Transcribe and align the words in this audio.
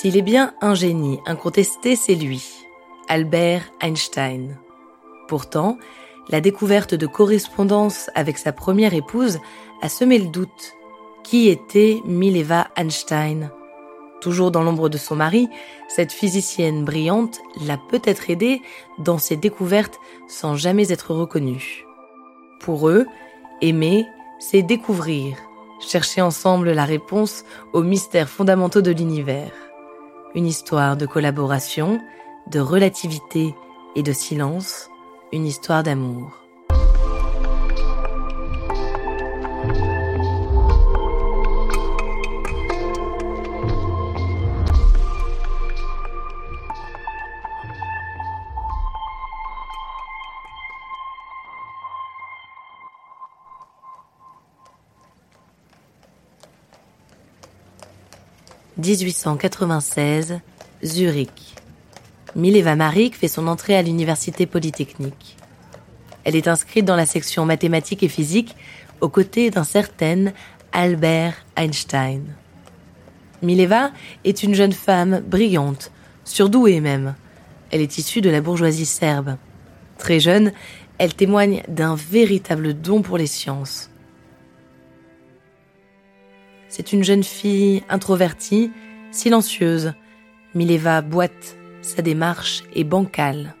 S'il 0.00 0.16
est 0.16 0.22
bien 0.22 0.54
un 0.60 0.76
génie 0.76 1.18
incontesté, 1.26 1.96
c'est 1.96 2.14
lui, 2.14 2.44
Albert 3.08 3.64
Einstein. 3.80 4.56
Pourtant, 5.26 5.76
la 6.28 6.40
découverte 6.40 6.94
de 6.94 7.08
correspondance 7.08 8.08
avec 8.14 8.38
sa 8.38 8.52
première 8.52 8.94
épouse 8.94 9.40
a 9.82 9.88
semé 9.88 10.18
le 10.18 10.28
doute. 10.28 10.76
Qui 11.24 11.48
était 11.48 12.00
Mileva 12.04 12.68
Einstein? 12.76 13.50
Toujours 14.20 14.52
dans 14.52 14.62
l'ombre 14.62 14.88
de 14.88 14.98
son 14.98 15.16
mari, 15.16 15.48
cette 15.88 16.12
physicienne 16.12 16.84
brillante 16.84 17.40
l'a 17.66 17.76
peut-être 17.76 18.30
aidé 18.30 18.62
dans 19.00 19.18
ses 19.18 19.36
découvertes 19.36 19.98
sans 20.28 20.54
jamais 20.54 20.92
être 20.92 21.12
reconnue. 21.12 21.84
Pour 22.60 22.88
eux, 22.88 23.04
aimer, 23.62 24.06
c'est 24.38 24.62
découvrir, 24.62 25.36
chercher 25.80 26.22
ensemble 26.22 26.70
la 26.70 26.84
réponse 26.84 27.42
aux 27.72 27.82
mystères 27.82 28.28
fondamentaux 28.28 28.80
de 28.80 28.92
l'univers. 28.92 29.50
Une 30.34 30.46
histoire 30.46 30.96
de 30.96 31.06
collaboration, 31.06 32.00
de 32.48 32.60
relativité 32.60 33.54
et 33.96 34.02
de 34.02 34.12
silence, 34.12 34.90
une 35.32 35.46
histoire 35.46 35.82
d'amour. 35.82 36.47
1896, 58.78 60.38
Zurich. 60.84 61.56
Mileva 62.36 62.76
Marik 62.76 63.16
fait 63.16 63.26
son 63.26 63.48
entrée 63.48 63.74
à 63.74 63.82
l'université 63.82 64.46
polytechnique. 64.46 65.36
Elle 66.22 66.36
est 66.36 66.46
inscrite 66.46 66.84
dans 66.84 66.94
la 66.94 67.06
section 67.06 67.44
mathématiques 67.44 68.04
et 68.04 68.08
physique 68.08 68.54
aux 69.00 69.08
côtés 69.08 69.50
d'un 69.50 69.64
certain 69.64 70.26
Albert 70.70 71.44
Einstein. 71.56 72.22
Mileva 73.42 73.90
est 74.24 74.44
une 74.44 74.54
jeune 74.54 74.72
femme 74.72 75.22
brillante, 75.26 75.90
surdouée 76.24 76.80
même. 76.80 77.16
Elle 77.72 77.80
est 77.80 77.98
issue 77.98 78.20
de 78.20 78.30
la 78.30 78.40
bourgeoisie 78.40 78.86
serbe. 78.86 79.36
Très 79.96 80.20
jeune, 80.20 80.52
elle 80.98 81.14
témoigne 81.14 81.62
d'un 81.66 81.96
véritable 81.96 82.74
don 82.74 83.02
pour 83.02 83.18
les 83.18 83.26
sciences. 83.26 83.90
C'est 86.68 86.92
une 86.92 87.02
jeune 87.02 87.24
fille 87.24 87.82
introvertie, 87.88 88.70
silencieuse. 89.10 89.94
Mileva 90.54 91.02
boite, 91.02 91.56
sa 91.82 92.02
démarche 92.02 92.62
est 92.74 92.84
bancale. 92.84 93.54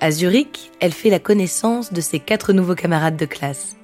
À 0.00 0.10
Zurich, 0.10 0.70
elle 0.80 0.92
fait 0.92 1.10
la 1.10 1.18
connaissance 1.18 1.92
de 1.92 2.00
ses 2.00 2.20
quatre 2.20 2.52
nouveaux 2.52 2.74
camarades 2.74 3.16
de 3.16 3.24
classe. 3.24 3.76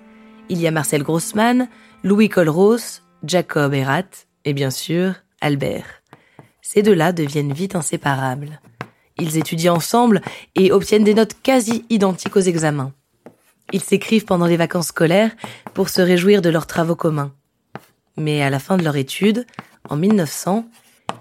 Il 0.48 0.60
y 0.60 0.66
a 0.66 0.70
Marcel 0.70 1.02
Grossmann, 1.02 1.68
Louis 2.04 2.28
Colros, 2.28 3.00
Jacob 3.24 3.72
Erat 3.74 4.02
et 4.44 4.52
bien 4.52 4.70
sûr 4.70 5.14
Albert. 5.40 6.02
Ces 6.60 6.82
deux-là 6.82 7.12
deviennent 7.12 7.52
vite 7.52 7.74
inséparables. 7.74 8.60
Ils 9.18 9.38
étudient 9.38 9.74
ensemble 9.74 10.20
et 10.54 10.72
obtiennent 10.72 11.04
des 11.04 11.14
notes 11.14 11.36
quasi 11.42 11.84
identiques 11.90 12.36
aux 12.36 12.40
examens. 12.40 12.92
Ils 13.72 13.82
s'écrivent 13.82 14.24
pendant 14.24 14.46
les 14.46 14.56
vacances 14.56 14.88
scolaires 14.88 15.32
pour 15.74 15.88
se 15.88 16.02
réjouir 16.02 16.42
de 16.42 16.50
leurs 16.50 16.66
travaux 16.66 16.96
communs. 16.96 17.32
Mais 18.16 18.42
à 18.42 18.50
la 18.50 18.58
fin 18.58 18.76
de 18.76 18.84
leur 18.84 18.96
étude, 18.96 19.46
en 19.88 19.96
1900, 19.96 20.66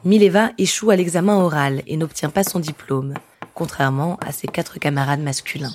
Mileva 0.04 0.52
échoue 0.58 0.90
à 0.90 0.96
l'examen 0.96 1.38
oral 1.38 1.84
et 1.88 1.98
n'obtient 1.98 2.30
pas 2.30 2.44
son 2.44 2.60
diplôme, 2.60 3.14
contrairement 3.54 4.18
à 4.26 4.32
ses 4.32 4.48
quatre 4.48 4.80
camarades 4.80 5.22
masculins. 5.22 5.74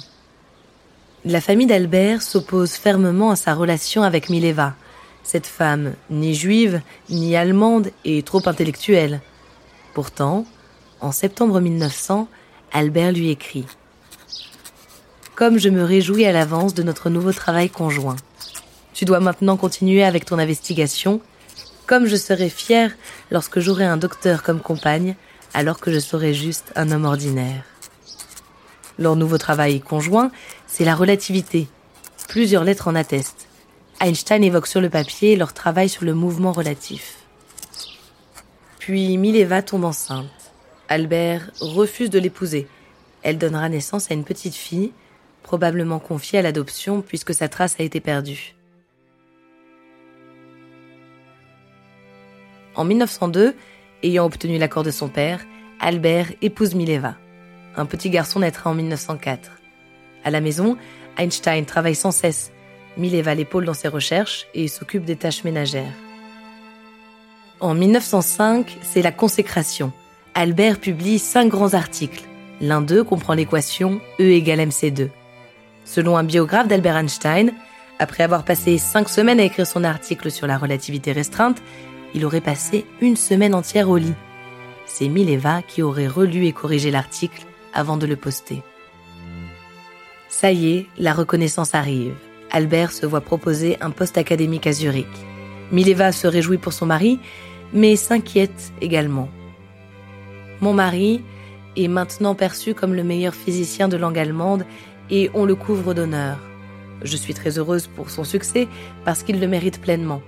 La 1.25 1.41
famille 1.41 1.67
d'Albert 1.67 2.23
s'oppose 2.23 2.73
fermement 2.73 3.31
à 3.31 3.37
sa 3.37 3.55
relation 3.55 4.03
avec 4.03 4.31
Mileva, 4.31 4.75
cette 5.23 5.47
femme 5.47 5.95
ni 6.09 6.35
juive, 6.35 6.81
ni 7.11 7.35
allemande 7.35 7.91
et 8.05 8.23
trop 8.23 8.47
intellectuelle. 8.47 9.21
Pourtant, 9.95 10.47
en 11.01 11.13
septembre 11.13 11.61
1900, 11.61 12.29
Albert 12.73 13.13
lui 13.13 13.31
écrit 13.31 13.67
Comme 15.35 15.59
je 15.59 15.69
me 15.69 15.83
réjouis 15.83 16.27
à 16.27 16.33
l'avance 16.33 16.75
de 16.75 16.83
notre 16.83 17.11
nouveau 17.11 17.33
travail 17.33 17.71
conjoint. 17.71 18.17
Tu 18.97 19.05
dois 19.05 19.21
maintenant 19.21 19.59
continuer 19.59 20.05
avec 20.05 20.25
ton 20.25 20.39
investigation, 20.39 21.21
comme 21.87 22.07
je 22.07 22.17
serai 22.17 22.49
fier 22.49 22.97
lorsque 23.31 23.61
j'aurai 23.61 23.85
un 23.85 23.99
docteur 23.99 24.43
comme 24.43 24.61
compagne, 24.61 25.17
alors 25.53 25.81
que 25.81 25.93
je 25.93 25.99
serai 25.99 26.33
juste 26.33 26.73
un 26.77 26.91
homme 26.91 27.05
ordinaire. 27.05 27.63
Leur 28.99 29.15
nouveau 29.15 29.37
travail 29.37 29.81
conjoint, 29.81 30.33
c'est 30.67 30.87
la 30.87 30.95
relativité. 30.95 31.69
Plusieurs 32.27 32.65
lettres 32.65 32.89
en 32.89 32.95
attestent. 32.95 33.49
Einstein 34.01 34.43
évoque 34.43 34.67
sur 34.67 34.81
le 34.81 34.89
papier 34.89 35.37
leur 35.37 35.53
travail 35.53 35.91
sur 35.91 36.07
le 36.07 36.15
mouvement 36.15 36.53
relatif. 36.53 37.17
Puis 38.79 39.19
Mileva 39.19 39.61
tombe 39.61 39.85
enceinte. 39.85 40.25
Albert 40.89 41.51
refuse 41.61 42.09
de 42.09 42.19
l'épouser. 42.19 42.67
Elle 43.23 43.37
donnera 43.37 43.69
naissance 43.69 44.11
à 44.11 44.15
une 44.15 44.25
petite 44.25 44.55
fille, 44.55 44.93
probablement 45.43 45.99
confiée 45.99 46.39
à 46.39 46.43
l'adoption 46.43 47.03
puisque 47.03 47.35
sa 47.35 47.51
trace 47.51 47.77
a 47.79 47.83
été 47.83 48.01
perdue. 48.01 48.56
En 52.77 52.85
1902, 52.85 53.57
ayant 54.03 54.27
obtenu 54.27 54.59
l'accord 54.59 54.83
de 54.83 54.91
son 54.91 55.09
père, 55.09 55.41
Albert 55.81 56.29
épouse 56.43 56.75
Mileva. 56.75 57.17
Un 57.75 57.87
petit 57.87 58.11
garçon 58.11 58.41
naîtra 58.41 58.71
en 58.71 58.75
1904. 58.75 59.51
À 60.25 60.31
la 60.31 60.41
maison, 60.41 60.77
Einstein 61.17 61.65
travaille 61.65 61.95
sans 61.95 62.11
cesse. 62.11 62.53
Mileva 62.99 63.35
l'épaule 63.35 63.65
dans 63.65 63.75
ses 63.75 63.89
recherches 63.89 64.47
et 64.55 64.69
s'occupe 64.69 65.05
des 65.05 65.17
tâches 65.17 65.45
ménagères. 65.45 65.93
En 67.61 67.75
1905, 67.75 68.79
c'est 68.83 69.03
la 69.03 69.13
consécration. 69.13 69.93
Albert 70.35 70.79
publie 70.79 71.19
cinq 71.19 71.49
grands 71.49 71.73
articles. 71.73 72.25
L'un 72.61 72.83
d'eux 72.83 73.05
comprend 73.05 73.33
l'équation 73.33 74.01
E 74.21 74.25
égale 74.25 74.61
MC2. 74.61 75.09
Selon 75.85 76.19
un 76.19 76.25
biographe 76.25 76.69
d'Albert 76.69 76.97
Einstein, 76.97 77.53
après 77.99 78.25
avoir 78.25 78.45
passé 78.45 78.77
cinq 78.77 79.09
semaines 79.09 79.41
à 79.41 79.45
écrire 79.45 79.67
son 79.67 79.85
article 79.85 80.31
sur 80.31 80.47
la 80.47 80.59
relativité 80.59 81.13
restreinte, 81.13 81.63
il 82.15 82.25
aurait 82.25 82.41
passé 82.41 82.85
une 83.01 83.17
semaine 83.17 83.55
entière 83.55 83.89
au 83.89 83.97
lit. 83.97 84.15
C'est 84.87 85.09
Mileva 85.09 85.63
qui 85.63 85.83
aurait 85.83 86.07
relu 86.07 86.47
et 86.47 86.53
corrigé 86.53 86.91
l'article 86.91 87.45
avant 87.75 87.97
de 87.97 88.07
le 88.07 88.17
poster. 88.17 88.63
Ça 90.29 90.53
y 90.53 90.77
est, 90.77 90.87
la 90.99 91.13
reconnaissance 91.13 91.75
arrive. 91.75 92.15
Albert 92.51 92.93
se 92.93 93.07
voit 93.07 93.21
proposer 93.21 93.77
un 93.81 93.91
poste 93.91 94.19
académique 94.19 94.67
à 94.67 94.73
Zurich. 94.73 95.07
Mileva 95.73 96.13
se 96.13 96.27
réjouit 96.27 96.59
pour 96.59 96.73
son 96.73 96.87
mari, 96.87 97.19
mais 97.73 97.97
s'inquiète 97.97 98.73
également. 98.81 99.29
Mon 100.61 100.73
mari 100.73 101.23
est 101.77 101.89
maintenant 101.89 102.35
perçu 102.35 102.75
comme 102.75 102.95
le 102.95 103.05
meilleur 103.05 103.35
physicien 103.35 103.89
de 103.89 103.97
langue 103.97 104.19
allemande 104.19 104.65
et 105.11 105.31
on 105.35 105.45
le 105.45 105.55
couvre 105.55 105.95
d'honneur. 105.95 106.39
Je 107.03 107.17
suis 107.17 107.35
très 107.35 107.59
heureuse 107.59 107.89
pour 107.89 108.11
son 108.11 108.25
succès 108.25 108.69
parce 109.05 109.23
qu'il 109.23 109.41
le 109.41 109.49
mérite 109.49 109.81
pleinement. 109.81 110.23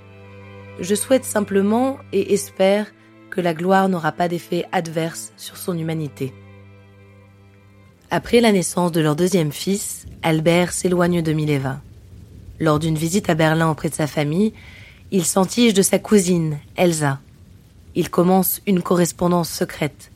Je 0.81 0.95
souhaite 0.95 1.25
simplement 1.25 1.99
et 2.13 2.33
espère 2.35 2.87
que 3.31 3.41
la 3.41 3.55
gloire 3.55 3.89
n'aura 3.89 4.13
pas 4.13 4.29
d'effet 4.29 4.65
adverse 4.73 5.33
sur 5.37 5.57
son 5.57 5.77
humanité. 5.77 6.33
Après 8.11 8.41
la 8.41 8.53
naissance 8.53 8.93
de 8.93 9.01
leur 9.01 9.17
deuxième 9.17 9.53
fils, 9.53 10.07
Albert 10.23 10.73
s'éloigne 10.73 11.21
de 11.21 11.33
Mileva. 11.33 11.81
Lors 12.61 12.79
d'une 12.79 12.97
visite 12.97 13.29
à 13.29 13.35
Berlin 13.35 13.71
auprès 13.71 13.91
de 13.91 13.95
sa 13.95 14.07
famille, 14.07 14.55
il 15.11 15.25
s'entige 15.25 15.75
de 15.75 15.83
sa 15.83 15.99
cousine, 15.99 16.59
Elsa. 16.77 17.21
Il 17.95 18.09
commence 18.09 18.61
une 18.67 18.83
correspondance 18.83 19.51
secrète. 19.51 20.11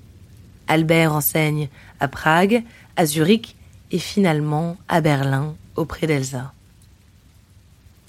Albert 0.69 1.13
enseigne 1.13 1.69
à 2.01 2.09
Prague, 2.09 2.63
à 2.97 3.05
Zurich 3.05 3.57
et 3.91 3.99
finalement 3.99 4.77
à 4.89 5.01
Berlin 5.01 5.55
auprès 5.77 6.07
d'Elsa. 6.07 6.53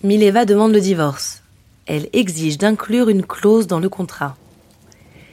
Mileva 0.04 0.46
demande 0.46 0.74
le 0.74 0.82
divorce. 0.82 1.43
Elle 1.86 2.08
exige 2.14 2.58
d'inclure 2.58 3.10
une 3.10 3.26
clause 3.26 3.68
dans 3.68 3.80
le 3.80 3.90
contrat. 3.90 4.38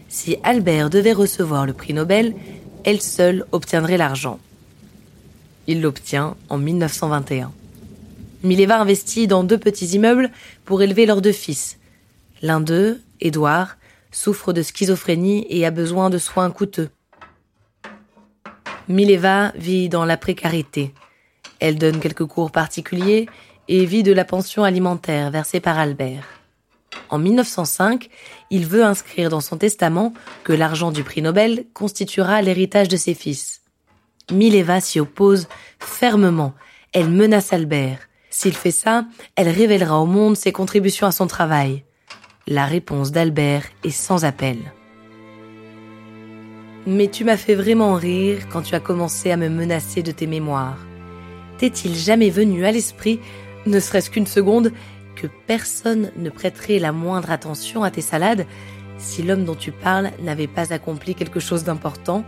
Si 0.08 0.36
Albert 0.42 0.90
devait 0.90 1.12
recevoir 1.12 1.66
le 1.66 1.72
prix 1.72 1.94
Nobel, 1.94 2.34
elle 2.84 3.00
seule 3.00 3.44
obtiendrait 3.52 3.96
l'argent. 3.96 4.40
Il 5.68 5.82
l'obtient 5.82 6.36
en 6.48 6.58
1921. 6.58 7.52
Mileva 8.42 8.80
investit 8.80 9.26
dans 9.26 9.44
deux 9.44 9.58
petits 9.58 9.86
immeubles 9.86 10.30
pour 10.64 10.82
élever 10.82 11.06
leurs 11.06 11.22
deux 11.22 11.32
fils. 11.32 11.78
L'un 12.42 12.60
d'eux, 12.60 13.00
Édouard, 13.20 13.76
souffre 14.10 14.52
de 14.52 14.62
schizophrénie 14.62 15.46
et 15.48 15.64
a 15.66 15.70
besoin 15.70 16.10
de 16.10 16.18
soins 16.18 16.50
coûteux. 16.50 16.88
Mileva 18.88 19.52
vit 19.54 19.88
dans 19.88 20.04
la 20.04 20.16
précarité. 20.16 20.92
Elle 21.60 21.78
donne 21.78 22.00
quelques 22.00 22.24
cours 22.24 22.50
particuliers 22.50 23.28
et 23.68 23.84
vit 23.84 24.02
de 24.02 24.12
la 24.12 24.24
pension 24.24 24.64
alimentaire 24.64 25.30
versée 25.30 25.60
par 25.60 25.78
Albert. 25.78 26.39
En 27.08 27.18
1905, 27.18 28.08
il 28.50 28.66
veut 28.66 28.84
inscrire 28.84 29.30
dans 29.30 29.40
son 29.40 29.56
testament 29.56 30.12
que 30.44 30.52
l'argent 30.52 30.90
du 30.90 31.04
prix 31.04 31.22
Nobel 31.22 31.64
constituera 31.72 32.42
l'héritage 32.42 32.88
de 32.88 32.96
ses 32.96 33.14
fils. 33.14 33.62
Mileva 34.30 34.80
s'y 34.80 35.00
oppose 35.00 35.48
fermement. 35.78 36.54
Elle 36.92 37.10
menace 37.10 37.52
Albert. 37.52 37.98
S'il 38.30 38.54
fait 38.54 38.70
ça, 38.70 39.06
elle 39.36 39.48
révélera 39.48 40.00
au 40.00 40.06
monde 40.06 40.36
ses 40.36 40.52
contributions 40.52 41.06
à 41.06 41.12
son 41.12 41.26
travail. 41.26 41.84
La 42.46 42.66
réponse 42.66 43.10
d'Albert 43.10 43.64
est 43.84 43.90
sans 43.90 44.24
appel. 44.24 44.58
Mais 46.86 47.08
tu 47.08 47.24
m'as 47.24 47.36
fait 47.36 47.54
vraiment 47.54 47.94
rire 47.94 48.48
quand 48.50 48.62
tu 48.62 48.74
as 48.74 48.80
commencé 48.80 49.30
à 49.30 49.36
me 49.36 49.48
menacer 49.48 50.02
de 50.02 50.12
tes 50.12 50.26
mémoires. 50.26 50.78
T'est-il 51.58 51.94
jamais 51.94 52.30
venu 52.30 52.64
à 52.64 52.72
l'esprit, 52.72 53.20
ne 53.66 53.78
serait-ce 53.80 54.10
qu'une 54.10 54.26
seconde, 54.26 54.72
personne 55.26 56.12
ne 56.16 56.30
prêterait 56.30 56.78
la 56.78 56.92
moindre 56.92 57.30
attention 57.30 57.82
à 57.82 57.90
tes 57.90 58.00
salades 58.00 58.46
si 58.98 59.22
l'homme 59.22 59.44
dont 59.44 59.54
tu 59.54 59.72
parles 59.72 60.10
n'avait 60.22 60.46
pas 60.46 60.72
accompli 60.72 61.14
quelque 61.14 61.40
chose 61.40 61.64
d'important 61.64 62.24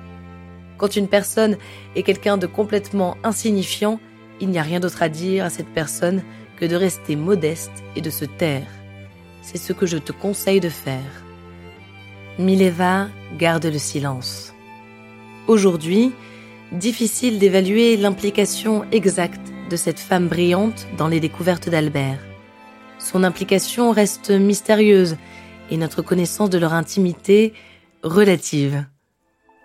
Quand 0.79 0.97
une 0.97 1.09
personne 1.09 1.57
est 1.95 2.03
quelqu'un 2.03 2.39
de 2.39 2.47
complètement 2.47 3.17
insignifiant, 3.23 4.01
il 4.41 4.49
n'y 4.49 4.59
a 4.59 4.63
rien 4.63 4.81
d'autre 4.81 5.03
à 5.03 5.09
dire 5.09 5.45
à 5.45 5.51
cette 5.51 5.69
personne 5.69 6.23
que 6.57 6.65
de 6.65 6.75
rester 6.75 7.15
modeste 7.15 7.73
et 7.95 8.01
de 8.01 8.11
se 8.11 8.25
taire. 8.25 8.67
C'est 9.43 9.59
ce 9.59 9.73
que 9.73 9.87
je 9.87 9.99
te 9.99 10.13
conseille 10.13 10.61
de 10.61 10.69
faire. 10.69 11.25
Mileva 12.39 13.09
garde 13.37 13.67
le 13.67 13.79
silence. 13.79 14.55
Aujourd'hui, 15.47 16.13
difficile 16.73 17.39
d'évaluer 17.39 17.97
l'implication 17.97 18.85
exacte 18.93 19.53
de 19.71 19.77
cette 19.77 20.01
femme 20.01 20.29
brillante 20.29 20.87
dans 20.97 21.09
les 21.09 21.21
découvertes 21.21 21.69
d'Albert. 21.69 22.32
Son 23.03 23.25
implication 23.25 23.91
reste 23.91 24.31
mystérieuse 24.31 25.17
et 25.71 25.77
notre 25.77 26.03
connaissance 26.03 26.51
de 26.51 26.59
leur 26.59 26.73
intimité 26.73 27.53
relative. 28.05 28.85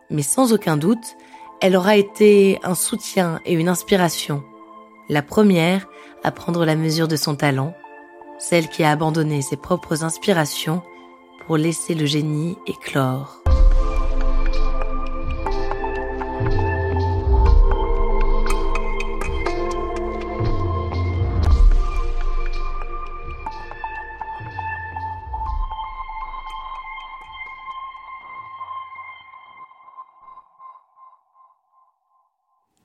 Mais 0.09 0.23
sans 0.23 0.53
aucun 0.53 0.75
doute, 0.75 1.15
elle 1.61 1.75
aura 1.75 1.97
été 1.97 2.59
un 2.63 2.75
soutien 2.75 3.39
et 3.45 3.53
une 3.53 3.69
inspiration. 3.69 4.43
La 5.09 5.21
première 5.21 5.87
à 6.23 6.31
prendre 6.31 6.65
la 6.65 6.75
mesure 6.75 7.07
de 7.07 7.15
son 7.15 7.35
talent, 7.35 7.75
celle 8.39 8.69
qui 8.69 8.83
a 8.83 8.91
abandonné 8.91 9.41
ses 9.41 9.57
propres 9.57 10.03
inspirations 10.03 10.81
pour 11.45 11.57
laisser 11.57 11.93
le 11.93 12.05
génie 12.05 12.57
éclore. 12.65 13.46